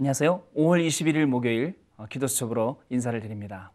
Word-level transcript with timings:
안녕하세요. 0.00 0.44
5월 0.56 0.86
21일 0.86 1.26
목요일 1.26 1.74
어, 1.98 2.06
기도 2.08 2.26
수첩으로 2.26 2.80
인사를 2.88 3.20
드립니다. 3.20 3.70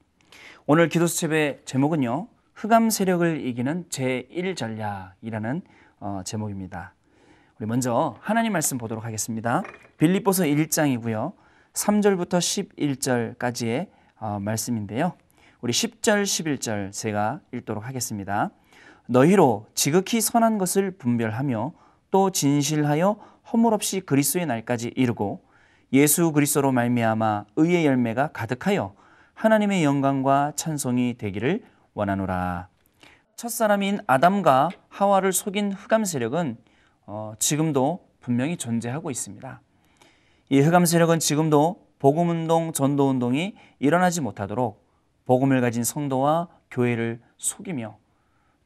오늘 0.65 0.89
기도 0.89 1.05
수첩의 1.05 1.59
제목은요. 1.65 2.27
흑암 2.55 2.89
세력을 2.89 3.45
이기는 3.45 3.85
제1전략이라는 3.89 5.61
어, 5.99 6.21
제목입니다. 6.25 6.95
우리 7.59 7.67
먼저 7.67 8.17
하나님 8.21 8.53
말씀 8.53 8.79
보도록 8.79 9.05
하겠습니다. 9.05 9.61
빌립보서 9.99 10.45
1장이고요. 10.45 11.33
3절부터 11.73 13.37
11절까지의 13.37 13.89
어, 14.17 14.39
말씀인데요. 14.39 15.13
우리 15.61 15.73
10절, 15.73 16.23
11절 16.23 16.91
제가 16.91 17.41
읽도록 17.53 17.85
하겠습니다. 17.85 18.49
너희로 19.05 19.67
지극히 19.75 20.21
선한 20.21 20.57
것을 20.57 20.89
분별하며 20.89 21.73
또 22.09 22.31
진실하여 22.31 23.19
허물 23.53 23.75
없이 23.75 24.01
그리스도의 24.01 24.47
날까지 24.47 24.91
이르고 24.95 25.44
예수 25.95 26.33
그리스도로 26.33 26.73
말미암아 26.73 27.45
의의 27.55 27.85
열매가 27.85 28.31
가득하여 28.33 28.93
하나님의 29.33 29.85
영광과 29.85 30.51
찬송이 30.57 31.15
되기를 31.17 31.63
원하노라. 31.93 32.67
첫사람인 33.37 34.01
아담과 34.05 34.71
하와를 34.89 35.31
속인 35.31 35.71
흑암 35.71 36.03
세력은 36.03 36.57
어, 37.05 37.33
지금도 37.39 38.05
분명히 38.19 38.57
존재하고 38.57 39.09
있습니다. 39.09 39.61
이 40.49 40.59
흑암 40.59 40.83
세력은 40.83 41.19
지금도 41.19 41.87
복음 41.99 42.27
운동, 42.27 42.73
전도 42.73 43.07
운동이 43.07 43.55
일어나지 43.79 44.19
못하도록 44.19 44.83
복음을 45.23 45.61
가진 45.61 45.85
성도와 45.85 46.49
교회를 46.71 47.21
속이며 47.37 47.97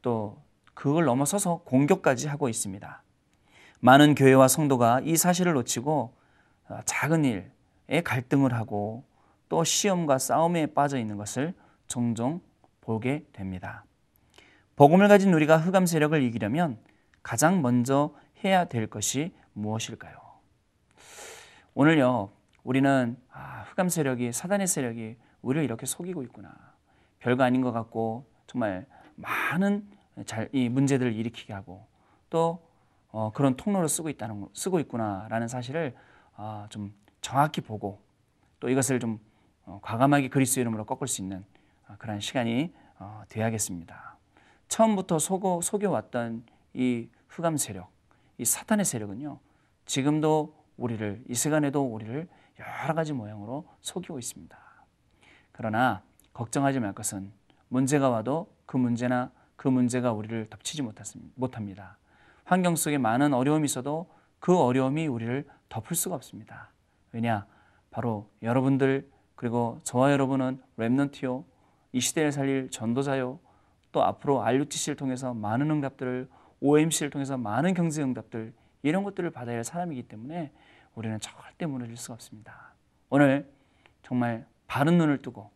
또 0.02 0.41
그걸 0.73 1.05
넘어서서 1.05 1.61
공격까지 1.64 2.27
하고 2.27 2.49
있습니다. 2.49 3.03
많은 3.81 4.16
교회와 4.16 4.47
성도가 4.47 5.02
이 5.03 5.16
사실을 5.16 5.53
놓치고 5.53 6.02
어, 6.02 6.17
작은 6.86 7.25
일에 7.25 8.02
갈등을 8.03 8.53
하고 8.53 9.03
또 9.48 9.64
시험과 9.64 10.20
싸움에 10.20 10.67
빠져 10.67 10.98
있는 10.98 11.17
것을 11.17 11.53
종종 11.88 12.42
보게 12.81 13.26
됩니다. 13.34 13.86
복음을 14.76 15.08
가진 15.08 15.34
우리가 15.34 15.58
흑암 15.58 15.86
세력을 15.86 16.22
이기려면 16.22 16.78
가장 17.23 17.61
먼저 17.61 18.14
해야 18.44 18.66
될 18.66 18.88
것이 18.88 19.34
무엇일까요? 19.53 20.16
오늘요, 21.73 22.31
우리는 22.64 23.17
아, 23.31 23.66
흑암 23.70 23.89
세력이, 23.89 24.31
사단의 24.31 24.67
세력이 24.67 25.17
우리를 25.42 25.64
이렇게 25.64 25.86
속이고 25.86 26.23
있구나. 26.23 26.54
별거 27.20 27.44
아닌 27.44 27.61
것 27.61 27.72
같고 27.72 28.26
정말 28.48 28.86
많은 29.16 29.86
잘, 30.26 30.50
이 30.52 30.70
문제들을 30.70 31.14
일으키게 31.14 31.54
하고 31.54 31.86
또 32.30 32.66
어, 33.11 33.31
그런 33.33 33.56
통로를 33.56 33.89
쓰고 33.89 34.09
있다는 34.09 34.48
쓰고 34.54 34.80
있구나라는 34.80 35.48
사실을 35.48 35.95
어, 35.95 36.08
좀 36.70 36.94
정확히 37.22 37.62
보고 37.62 38.00
또 38.59 38.70
이것을 38.70 39.00
좀 39.00 39.20
어, 39.66 39.80
과감하게 39.82 40.30
그리스도 40.30 40.62
이름으로 40.62 40.86
꺾을 40.86 41.08
수 41.08 41.22
있는 41.22 41.45
어, 41.88 41.95
그런 41.98 42.20
시간이 42.20 42.73
어, 42.98 43.23
되야겠습니다. 43.30 44.18
처음부터 44.67 45.20
속어, 45.20 45.62
속여왔던 45.62 46.44
이 46.73 47.10
흑암 47.28 47.58
세력, 47.58 47.90
이 48.38 48.45
사탄의 48.45 48.86
세력은요, 48.86 49.40
지금도 49.86 50.56
우리를 50.78 51.23
이 51.28 51.36
시간에도 51.36 51.84
우리를 51.84 52.28
여러 52.60 52.94
가지 52.94 53.14
모양으로 53.14 53.67
속이고 53.82 54.17
있습니다. 54.20 54.58
그러나 55.52 56.02
걱정하지 56.34 56.80
말 56.80 56.94
것은 56.94 57.32
문제가 57.67 58.10
와도 58.10 58.52
그 58.66 58.78
문제나 58.78 59.32
그 59.56 59.67
문제가 59.67 60.14
우리를 60.14 60.50
덮치지 60.50 60.84
못합니다. 61.36 61.98
환경 62.45 62.76
속에 62.76 62.98
많은 62.98 63.34
어려움이 63.34 63.66
있어도 63.66 64.10
그 64.39 64.58
어려움이 64.58 65.08
우리를 65.08 65.45
덮을 65.69 65.95
수가 65.95 66.15
없습니다. 66.15 66.71
왜냐? 67.11 67.45
바로 67.91 68.30
여러분들 68.41 69.09
그리고 69.35 69.80
저와 69.83 70.11
여러분은 70.11 70.61
랩넌티요. 70.77 71.45
이 71.93 71.99
시대를 71.99 72.31
살릴 72.31 72.69
전도자요. 72.69 73.39
또 73.91 74.03
앞으로 74.03 74.43
RUTC를 74.43 74.95
통해서 74.95 75.33
많은 75.33 75.71
응답들을 75.71 76.30
OMC를 76.59 77.09
통해서 77.09 77.37
많은 77.37 77.73
경제 77.73 78.03
응답들 78.03 78.53
이런 78.83 79.03
것들을 79.03 79.30
받아야 79.31 79.55
할 79.55 79.63
사람이기 79.63 80.03
때문에 80.03 80.52
우리는 80.93 81.19
절대 81.19 81.65
무너질 81.65 81.95
수가 81.97 82.15
없습니다. 82.15 82.73
오늘 83.09 83.49
정말 84.03 84.45
바른 84.67 84.97
눈을 84.97 85.21
뜨고 85.21 85.49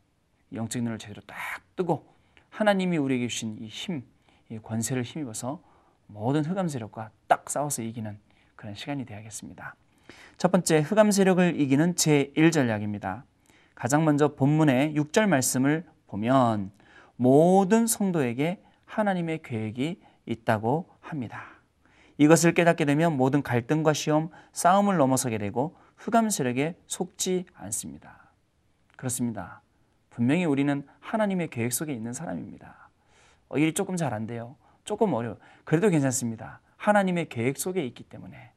영적인 0.53 0.83
눈을 0.83 0.97
제대로 0.97 1.21
딱 1.25 1.37
뜨고 1.75 2.13
하나님이 2.49 2.97
우리에게 2.97 3.27
주신 3.27 3.57
이 3.59 3.67
힘, 3.67 4.03
이 4.49 4.59
권세를 4.59 5.03
힘입어서 5.03 5.61
모든 6.07 6.45
흑암 6.45 6.67
세력과 6.67 7.11
딱 7.27 7.49
싸워서 7.49 7.81
이기는 7.81 8.19
그런 8.55 8.75
시간이 8.75 9.05
되야겠습니다. 9.05 9.75
첫 10.37 10.51
번째 10.51 10.79
흑암 10.81 11.11
세력을 11.11 11.59
이기는 11.59 11.95
제1전략입니다. 11.95 13.23
가장 13.75 14.05
먼저 14.05 14.35
본문의 14.35 14.93
6절 14.93 15.27
말씀을 15.27 15.85
보면 16.07 16.71
모든 17.15 17.87
성도에게 17.87 18.61
하나님의 18.85 19.41
계획이 19.43 20.01
있다고 20.25 20.87
합니다. 20.99 21.43
이것을 22.17 22.53
깨닫게 22.53 22.85
되면 22.85 23.17
모든 23.17 23.41
갈등과 23.41 23.93
시험, 23.93 24.29
싸움을 24.51 24.97
넘어서게 24.97 25.37
되고 25.37 25.75
흑암 25.97 26.29
세력에 26.29 26.75
속지 26.87 27.45
않습니다. 27.53 28.31
그렇습니다. 28.95 29.61
분명히 30.09 30.45
우리는 30.45 30.85
하나님의 30.99 31.49
계획 31.49 31.73
속에 31.73 31.91
있는 31.93 32.13
사람입니다. 32.13 32.89
어, 33.49 33.57
일이 33.57 33.73
조금 33.73 33.95
잘 33.95 34.13
안 34.13 34.27
돼요. 34.27 34.55
조금 34.83 35.13
어려워. 35.13 35.37
그래도 35.63 35.89
괜찮습니다. 35.89 36.61
하나님의 36.77 37.29
계획 37.29 37.57
속에 37.57 37.85
있기 37.85 38.03
때문에 38.03 38.51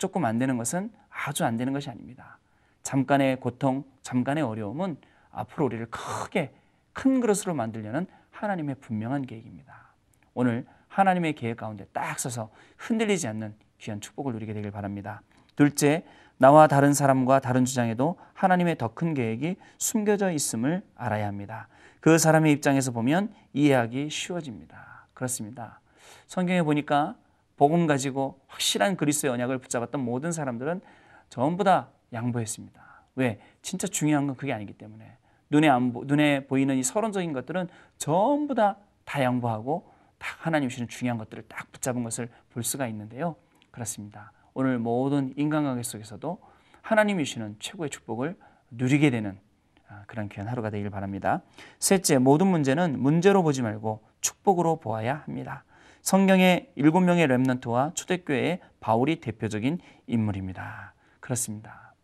조금 0.00 0.24
안 0.24 0.38
되는 0.38 0.56
것은 0.56 0.90
아주 1.10 1.44
안 1.44 1.58
되는 1.58 1.72
것이 1.74 1.90
아닙니다. 1.90 2.38
잠깐의 2.82 3.38
고통, 3.38 3.84
잠깐의 4.02 4.42
어려움은 4.42 4.96
앞으로 5.30 5.66
우리를 5.66 5.86
크게 5.90 6.52
큰 6.94 7.20
그릇으로 7.20 7.54
만들려는 7.54 8.06
하나님의 8.30 8.76
분명한 8.76 9.26
계획입니다. 9.26 9.92
오늘 10.32 10.66
하나님의 10.88 11.34
계획 11.34 11.58
가운데 11.58 11.84
딱 11.92 12.18
서서 12.18 12.50
흔들리지 12.78 13.28
않는 13.28 13.54
귀한 13.78 14.00
축복을 14.00 14.32
누리게 14.32 14.54
되길 14.54 14.70
바랍니다. 14.70 15.20
둘째, 15.54 16.04
나와 16.38 16.66
다른 16.66 16.94
사람과 16.94 17.40
다른 17.40 17.66
주장에도 17.66 18.18
하나님의 18.32 18.78
더 18.78 18.88
큰 18.94 19.12
계획이 19.12 19.56
숨겨져 19.76 20.30
있음을 20.30 20.82
알아야 20.96 21.26
합니다. 21.26 21.68
그 22.00 22.16
사람의 22.16 22.52
입장에서 22.52 22.90
보면 22.90 23.34
이해하기 23.52 24.08
쉬워집니다. 24.08 25.06
그렇습니다. 25.12 25.80
성경에 26.26 26.62
보니까 26.62 27.16
복음 27.60 27.86
가지고 27.86 28.40
확실한 28.46 28.96
그리스도의 28.96 29.34
언약을 29.34 29.58
붙잡았던 29.58 30.02
모든 30.02 30.32
사람들은 30.32 30.80
전부 31.28 31.62
다 31.62 31.90
양보했습니다. 32.10 32.82
왜? 33.16 33.38
진짜 33.60 33.86
중요한 33.86 34.26
건 34.26 34.34
그게 34.34 34.54
아니기 34.54 34.72
때문에 34.72 35.18
눈에 35.50 35.68
안 35.68 35.92
보, 35.92 36.04
눈에 36.04 36.46
보이는 36.46 36.74
이 36.74 36.82
서론적인 36.82 37.34
것들은 37.34 37.68
전부 37.98 38.54
다다 38.54 39.22
양보하고 39.22 39.92
딱 40.16 40.38
하나님 40.38 40.70
주시는 40.70 40.88
중요한 40.88 41.18
것들을 41.18 41.44
딱 41.48 41.70
붙잡은 41.70 42.02
것을 42.02 42.30
볼 42.48 42.64
수가 42.64 42.86
있는데요. 42.88 43.36
그렇습니다. 43.70 44.32
오늘 44.54 44.78
모든 44.78 45.34
인간관계 45.36 45.82
속에서도 45.82 46.40
하나님이 46.80 47.26
주시는 47.26 47.56
최고의 47.58 47.90
축복을 47.90 48.38
누리게 48.70 49.10
되는 49.10 49.38
아, 49.86 50.04
그런 50.06 50.30
귀한 50.30 50.48
하루가 50.48 50.70
되길 50.70 50.88
바랍니다. 50.88 51.42
셋째, 51.78 52.16
모든 52.16 52.46
문제는 52.46 52.98
문제로 52.98 53.42
보지 53.42 53.60
말고 53.60 54.02
축복으로 54.22 54.76
보아야 54.76 55.24
합니다. 55.26 55.64
성경의 56.02 56.72
일곱 56.76 57.00
명의 57.00 57.26
렘넌트와 57.26 57.92
초대교회의 57.94 58.60
바울이 58.80 59.20
대표적인 59.20 59.78
인물입니다. 60.06 60.94
그렇습니다. 61.20 61.94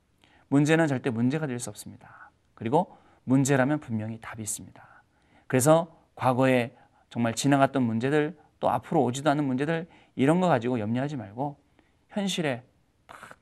문제는 0.48 0.86
절대 0.86 1.10
문제가 1.10 1.46
될 1.46 1.58
수 1.58 1.70
없습니다. 1.70 2.30
그리고 2.54 2.96
문제라면 3.24 3.80
분명히 3.80 4.18
답이 4.20 4.42
있습니다. 4.42 5.02
그래서 5.46 5.96
과거에 6.14 6.76
정말 7.10 7.34
지나갔던 7.34 7.82
문제들 7.82 8.38
또 8.60 8.70
앞으로 8.70 9.02
오지도 9.04 9.30
않는 9.30 9.44
문제들 9.44 9.88
이런 10.14 10.40
거 10.40 10.48
가지고 10.48 10.78
염려하지 10.78 11.16
말고 11.16 11.56
현실에 12.10 12.62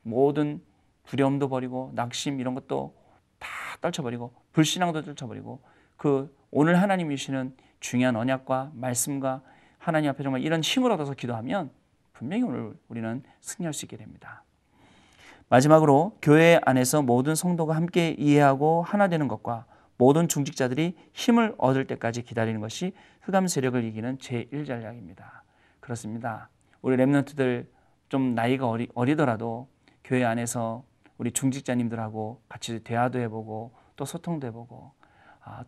모든 0.02 0.62
두려움도 1.06 1.48
버리고 1.48 1.92
낙심 1.94 2.40
이런 2.40 2.54
것도 2.54 2.94
다 3.38 3.48
떨쳐버리고 3.80 4.32
불신앙도 4.52 5.02
떨쳐버리고 5.02 5.62
그 5.96 6.34
오늘 6.50 6.80
하나님이 6.80 7.16
주시는 7.16 7.56
중요한 7.80 8.16
언약과 8.16 8.72
말씀과 8.74 9.42
하나님 9.84 10.08
앞에 10.08 10.22
정말 10.22 10.40
이런 10.40 10.62
힘을 10.62 10.90
얻어서 10.92 11.12
기도하면 11.12 11.70
분명히 12.14 12.42
오늘 12.42 12.72
우리는 12.88 13.22
승리할 13.40 13.74
수 13.74 13.84
있게 13.84 13.98
됩니다. 13.98 14.42
마지막으로 15.50 16.16
교회 16.22 16.58
안에서 16.64 17.02
모든 17.02 17.34
성도가 17.34 17.76
함께 17.76 18.16
이해하고 18.18 18.82
하나 18.82 19.08
되는 19.08 19.28
것과 19.28 19.66
모든 19.98 20.26
중직자들이 20.26 20.96
힘을 21.12 21.54
얻을 21.58 21.86
때까지 21.86 22.22
기다리는 22.22 22.62
것이 22.62 22.94
흑암 23.20 23.46
세력을 23.46 23.84
이기는 23.84 24.16
제1전략입니다. 24.16 25.42
그렇습니다. 25.80 26.48
우리 26.80 26.96
랩런트들 26.96 27.66
좀 28.08 28.34
나이가 28.34 28.66
어리, 28.66 28.88
어리더라도 28.94 29.68
교회 30.02 30.24
안에서 30.24 30.82
우리 31.18 31.30
중직자님들하고 31.30 32.40
같이 32.48 32.82
대화도 32.82 33.18
해보고 33.18 33.74
또 33.96 34.06
소통도 34.06 34.46
해보고 34.46 34.92
아, 35.02 35.03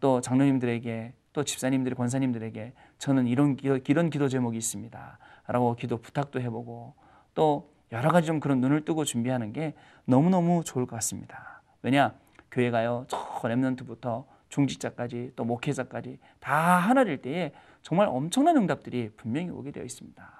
또 0.01 0.21
장로님들에게 0.21 1.13
또 1.33 1.45
집사님들이 1.45 1.95
권사님들에게 1.95 2.73
저는 2.99 3.27
이런 3.27 3.57
기도, 3.57 3.79
이런 3.87 4.11
기도 4.11 4.29
제목이 4.29 4.57
있습니다. 4.57 5.19
라고 5.49 5.77
기도 5.77 5.99
부탁도 5.99 6.41
해보고 6.41 6.95
또 7.35 7.71
여러 7.93 8.11
가지 8.11 8.27
좀 8.27 8.41
그런 8.41 8.61
눈을 8.61 8.85
뜨고 8.85 9.05
준비하는 9.05 9.53
게 9.53 9.75
너무너무 10.07 10.65
좋을 10.65 10.87
것 10.87 10.97
같습니다. 10.97 11.63
왜냐? 11.83 12.15
교회가요. 12.51 13.05
저 13.09 13.19
랩런트부터 13.43 14.25
중직자까지 14.49 15.33
또 15.37 15.45
목회자까지 15.45 16.19
다 16.41 16.55
하나 16.79 17.05
될 17.05 17.21
때에 17.21 17.53
정말 17.83 18.09
엄청난 18.09 18.57
응답들이 18.57 19.11
분명히 19.17 19.51
오게 19.51 19.73
되어 19.73 19.85
있습니다. 19.85 20.33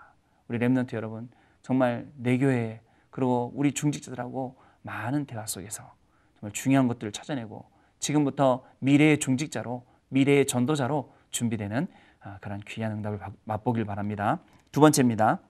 우리 0.49 0.59
랩런트 0.59 0.95
여러분 0.95 1.29
정말 1.63 2.09
내 2.17 2.39
교회 2.39 2.81
그리고 3.11 3.53
우리 3.55 3.73
중직자들하고 3.73 4.57
많은 4.83 5.27
대화 5.27 5.47
속에서 5.47 5.95
정말 6.39 6.53
중요한 6.53 6.89
것들을 6.89 7.13
찾아내고 7.13 7.67
지금부터 7.99 8.65
미래의 8.79 9.19
중직자로 9.19 9.85
미래의 10.09 10.47
전도자로 10.47 11.13
준비되는 11.31 11.89
아, 12.21 12.39
그런 12.41 12.61
귀한 12.67 12.93
응답을 12.93 13.21
맛보길 13.45 13.85
바랍니다. 13.85 14.41
두 14.73 14.81
번째입니다. 14.81 15.41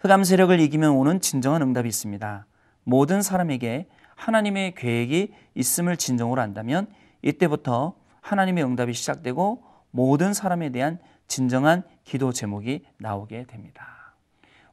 흑암 0.00 0.24
세력을 0.24 0.58
이기면 0.58 0.92
오는 0.92 1.20
진정한 1.20 1.62
응답이 1.62 1.88
있습니다. 1.88 2.46
모든 2.84 3.20
사람에게 3.20 3.88
하나님의 4.14 4.74
계획이 4.74 5.32
있음을 5.54 5.96
진정으로 5.96 6.40
안다면 6.40 6.88
이때부터 7.22 7.94
하나님의 8.20 8.64
응답이 8.64 8.92
시작되고 8.92 9.62
모든 9.90 10.32
사람에 10.32 10.70
대한 10.70 10.98
진정한 11.26 11.82
기도 12.04 12.32
제목이 12.32 12.84
나오게 12.98 13.44
됩니다. 13.44 14.14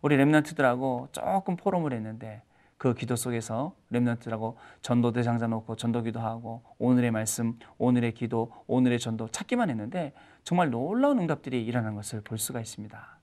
우리 0.02 0.18
랩런트들하고 0.18 1.12
조금 1.12 1.56
포럼을 1.56 1.94
했는데 1.94 2.42
그 2.78 2.94
기도 2.94 3.16
속에서 3.16 3.76
랩런트라고 3.92 4.56
전도 4.82 5.12
대상자 5.12 5.48
놓고 5.48 5.76
전도 5.76 6.04
기도 6.04 6.20
하고 6.20 6.64
오늘의 6.78 7.12
말씀, 7.12 7.58
오늘의 7.78 8.14
기도, 8.14 8.52
오늘의 8.68 9.00
전도 9.00 9.30
찾기만 9.30 9.70
했는데 9.70 10.14
정말 10.44 10.70
놀라운 10.70 11.20
응답들이 11.20 11.66
일어나는 11.66 11.96
것을 11.96 12.22
볼 12.22 12.38
수가 12.38 12.60
있습니다. 12.60 13.20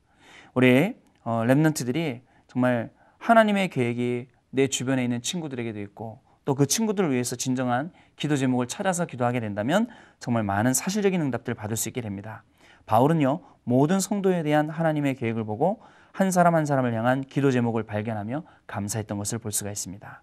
우리 0.55 0.95
어, 1.23 1.43
랩런트들이 1.47 2.21
정말 2.49 2.91
하나님의 3.19 3.71
계획이 3.71 4.29
내 4.51 4.69
주변에 4.69 5.03
있는 5.05 5.23
친구들에게도 5.23 5.81
있고 5.81 6.21
또 6.45 6.55
그 6.55 6.67
친구들을 6.67 7.11
위해서 7.11 7.37
진정한 7.37 7.91
기도 8.17 8.37
제목을 8.37 8.69
찾아서 8.69 9.07
기도하게 9.07 9.41
된다면 9.41 9.89
정말 10.19 10.43
많은 10.43 10.75
사실적인 10.75 11.21
응답들을 11.21 11.55
받을 11.55 11.77
수 11.77 11.89
있게 11.89 12.01
됩니다. 12.01 12.45
바울은요 12.87 13.41
모든 13.65 13.99
성도에 13.99 14.43
대한 14.43 14.69
하나님의 14.69 15.15
계획을 15.15 15.45
보고 15.45 15.81
한 16.15 16.31
사람 16.31 16.55
한 16.55 16.65
사람을 16.65 16.95
향한 16.95 17.23
기도 17.23 17.51
제목을 17.51 17.83
발견하며 17.83 18.45
감사했던 18.69 19.19
것을 19.19 19.39
볼 19.39 19.51
수가 19.51 19.73
있습니다. 19.73 20.23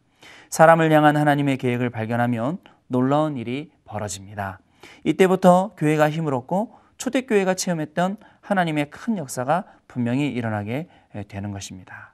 사람을 0.50 0.90
향한 0.90 1.18
하나님의 1.18 1.58
계획을 1.58 1.90
발견하면 1.90 2.60
놀라운 2.88 3.36
일이 3.36 3.72
벌어집니다. 3.84 4.62
이때부터 5.04 5.74
교회가 5.76 6.10
힘을 6.10 6.34
얻고 6.34 6.74
초대교회가 6.96 7.56
체험했던 7.56 8.16
하나님의 8.40 8.90
큰 8.90 9.18
역사가 9.18 9.66
분명히 9.90 10.30
일어나게 10.30 10.88
되는 11.28 11.52
것입니다. 11.52 12.14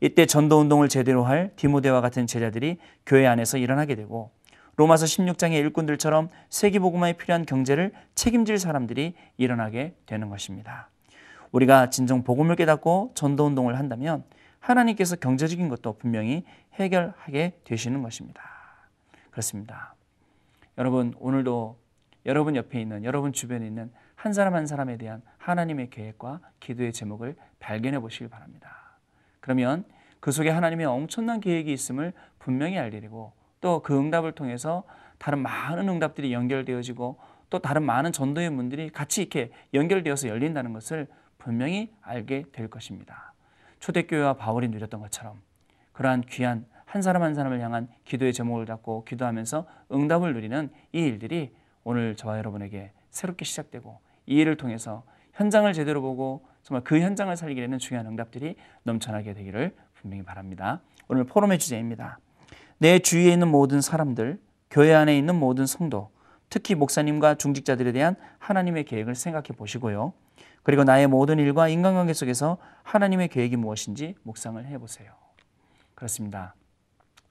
이때 0.00 0.24
전도 0.24 0.58
운동을 0.58 0.88
제대로 0.88 1.24
할 1.24 1.50
디모데와 1.56 2.00
같은 2.00 2.26
제자들이 2.26 2.78
교회 3.04 3.26
안에서 3.26 3.58
일어나게 3.58 3.94
되고 3.94 4.30
로마서 4.76 5.04
16장의 5.04 5.52
일꾼들처럼 5.52 6.30
세계복음화에 6.48 7.12
필요한 7.12 7.44
경제를 7.44 7.92
책임질 8.14 8.58
사람들이 8.58 9.12
일어나게 9.36 9.96
되는 10.06 10.30
것입니다. 10.30 10.88
우리가 11.52 11.90
진정 11.90 12.22
복음을 12.24 12.56
깨닫고 12.56 13.12
전도 13.14 13.46
운동을 13.46 13.78
한다면 13.78 14.24
하나님께서 14.60 15.16
경제적인 15.16 15.68
것도 15.68 15.98
분명히 15.98 16.44
해결하게 16.74 17.60
되시는 17.64 18.02
것입니다. 18.02 18.42
그렇습니다. 19.30 19.94
여러분 20.76 21.14
오늘도 21.18 21.78
여러분 22.26 22.56
옆에 22.56 22.80
있는 22.80 23.04
여러분 23.04 23.32
주변에 23.32 23.66
있는 23.66 23.90
한 24.14 24.32
사람 24.32 24.54
한 24.54 24.66
사람에 24.66 24.96
대한 24.96 25.22
하나님의 25.38 25.90
계획과 25.90 26.40
기도의 26.60 26.92
제목을 26.92 27.36
발견해 27.60 28.00
보시길 28.00 28.28
바랍니다. 28.28 28.98
그러면 29.40 29.84
그 30.20 30.32
속에 30.32 30.50
하나님의 30.50 30.86
엄청난 30.86 31.40
계획이 31.40 31.72
있음을 31.72 32.12
분명히 32.38 32.78
알리고 32.78 33.32
또 33.60 33.80
그 33.82 33.98
응답을 33.98 34.32
통해서 34.32 34.84
다른 35.18 35.40
많은 35.40 35.88
응답들이 35.88 36.32
연결되어지고 36.32 37.18
또 37.50 37.58
다른 37.58 37.82
많은 37.82 38.12
전도의 38.12 38.50
문들이 38.50 38.90
같이 38.90 39.22
이렇게 39.22 39.50
연결되어서 39.74 40.28
열린다는 40.28 40.72
것을 40.72 41.06
분명히 41.38 41.90
알게 42.02 42.44
될 42.52 42.68
것입니다. 42.68 43.32
초대교회와 43.80 44.34
바울이 44.34 44.68
누렸던 44.68 45.00
것처럼 45.00 45.40
그러한 45.92 46.22
귀한 46.22 46.66
한 46.84 47.02
사람 47.02 47.22
한 47.22 47.34
사람을 47.34 47.60
향한 47.60 47.88
기도의 48.04 48.32
제목을 48.32 48.66
잡고 48.66 49.04
기도하면서 49.04 49.66
응답을 49.92 50.34
누리는 50.34 50.70
이 50.92 51.00
일들이 51.00 51.52
오늘 51.84 52.16
저와 52.16 52.38
여러분에게 52.38 52.92
새롭게 53.10 53.44
시작되고 53.44 53.98
이 54.26 54.36
일을 54.36 54.56
통해서 54.56 55.04
현장을 55.34 55.72
제대로 55.72 56.02
보고 56.02 56.46
정말 56.62 56.82
그 56.84 57.00
현장을 57.00 57.34
살리게 57.36 57.60
되는 57.60 57.78
중요한 57.78 58.06
응답들이 58.06 58.56
넘쳐나게 58.82 59.34
되기를 59.34 59.74
분명히 59.94 60.22
바랍니다. 60.22 60.80
오늘 61.08 61.24
포럼의 61.24 61.58
주제입니다. 61.58 62.18
내 62.78 62.98
주위에 62.98 63.32
있는 63.32 63.48
모든 63.48 63.80
사람들, 63.80 64.40
교회 64.70 64.94
안에 64.94 65.16
있는 65.16 65.34
모든 65.34 65.66
성도, 65.66 66.10
특히 66.50 66.74
목사님과 66.74 67.36
중직자들에 67.36 67.92
대한 67.92 68.16
하나님의 68.38 68.84
계획을 68.84 69.14
생각해 69.14 69.48
보시고요. 69.56 70.12
그리고 70.68 70.84
나의 70.84 71.06
모든 71.06 71.38
일과 71.38 71.66
인간관계 71.66 72.12
속에서 72.12 72.58
하나님의 72.82 73.28
계획이 73.28 73.56
무엇인지 73.56 74.16
묵상을 74.22 74.62
해 74.66 74.76
보세요. 74.76 75.12
그렇습니다. 75.94 76.54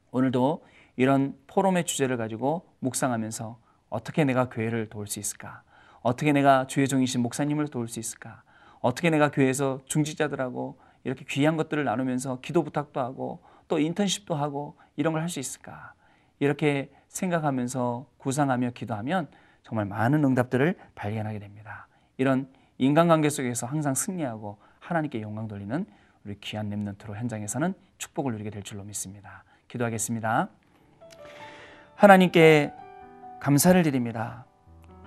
오늘도 0.10 0.66
이런 0.96 1.38
포럼의 1.46 1.84
주제를 1.86 2.18
가지고 2.18 2.68
묵상하면서 2.80 3.60
어떻게 3.90 4.24
내가 4.24 4.50
교회를 4.50 4.90
도울 4.90 5.06
수 5.06 5.20
있을까? 5.20 5.62
어떻게 6.02 6.32
내가 6.32 6.66
주의 6.66 6.88
종이신 6.88 7.22
목사님을 7.22 7.68
도울 7.68 7.88
수 7.88 8.00
있을까? 8.00 8.42
어떻게 8.80 9.12
내가 9.12 9.30
교회에서 9.30 9.82
중직자들하고 9.86 10.80
이렇게 11.04 11.24
귀한 11.30 11.58
것들을 11.58 11.84
나누면서 11.84 12.40
기도 12.42 12.64
부탁도 12.64 13.00
하고 13.00 13.44
또 13.68 13.78
인턴십도 13.78 14.34
하고 14.34 14.78
이런 14.96 15.14
걸 15.14 15.22
할 15.22 15.30
수 15.30 15.40
있을까? 15.40 15.94
이렇게 16.40 16.90
생각하면서 17.10 18.08
구상하며 18.18 18.72
기도하면 18.72 19.28
정말 19.62 19.86
많은 19.86 20.26
응답들을 20.26 20.76
발견하게 20.96 21.38
됩니다. 21.38 21.88
이런 22.18 22.57
인간관계 22.78 23.30
속에서 23.30 23.66
항상 23.66 23.94
승리하고 23.96 24.58
하나님께 24.80 25.22
영광 25.22 25.48
돌리는 25.48 25.86
우리 26.26 26.36
귀한 26.40 26.70
렘넌트로 26.70 27.16
현장에서는 27.16 27.74
축복을 27.98 28.34
누리게 28.34 28.50
될 28.50 28.64
줄로 28.64 28.84
믿습니다. 28.84 29.44
기도하겠습니다. 29.68 30.50
하나님께 31.96 32.74
감사를 33.40 33.82
드립니다. 33.84 34.46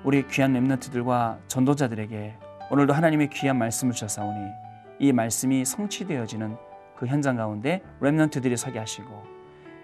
우리 0.02 0.26
귀한 0.28 0.52
렘넌트들과 0.55 1.39
전도자들에게 1.46 2.34
오늘도 2.70 2.93
하나님의 2.93 3.31
귀한 3.31 3.58
말씀을 3.58 3.93
주셨사오니 3.93 4.50
이 4.98 5.12
말씀이 5.12 5.65
성취되어지는 5.65 6.56
그 6.96 7.06
현장 7.06 7.36
가운데 7.36 7.82
렘넌트들이 8.00 8.56
서게 8.56 8.79
하시고 8.79 9.24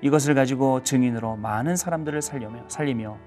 이것을 0.03 0.35
가지고 0.35 0.83
증인으로 0.83 1.37
많은 1.37 1.77
사람들을 1.77 2.21
살리며, 2.21 2.69
살리며 2.69 3.19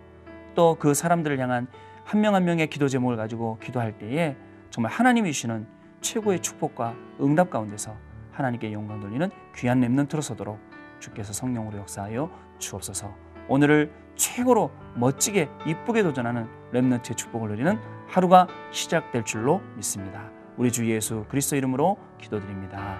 또 0.55 0.75
그 0.77 0.93
사람들을 0.93 1.39
향한 1.39 1.67
한명한 2.03 2.43
명의 2.43 2.67
기도 2.67 2.87
제목을 2.87 3.15
가지고 3.17 3.57
기도할 3.59 3.97
때에 3.97 4.35
정말 4.69 4.91
하나님이 4.91 5.31
주시는 5.31 5.67
최고의 6.01 6.41
축복과 6.41 6.95
응답 7.21 7.49
가운데서 7.49 7.95
하나님께 8.31 8.71
영광 8.71 8.99
돌리는 8.99 9.29
귀한 9.55 9.79
렘넌트로 9.79 10.21
서도록 10.21 10.59
주께서 10.99 11.33
성령으로 11.33 11.77
역사하여 11.79 12.29
주옵소서. 12.59 13.13
오늘을 13.47 13.91
최고로 14.15 14.71
멋지게 14.95 15.49
이쁘게 15.65 16.03
도전하는 16.03 16.47
렘넌트의 16.71 17.15
축복을 17.15 17.49
누리는 17.49 17.79
하루가 18.07 18.47
시작될 18.71 19.23
줄로 19.23 19.61
믿습니다. 19.75 20.29
우리 20.57 20.71
주 20.71 20.89
예수 20.89 21.25
그리스도 21.29 21.55
이름으로 21.55 21.97
기도드립니다. 22.19 22.97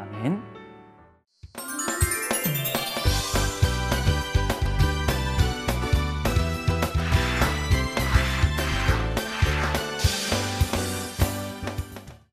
아멘. 0.00 0.51